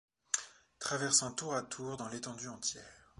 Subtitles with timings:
[0.79, 3.07] Traversant tour à tour dans l’étendue entière